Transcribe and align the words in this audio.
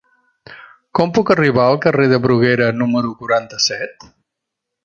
Com 0.99 1.11
puc 1.17 1.33
arribar 1.35 1.67
al 1.73 1.77
carrer 1.85 2.09
de 2.13 2.21
Bruguera 2.25 2.73
número 2.81 3.15
quaranta-set? 3.23 4.13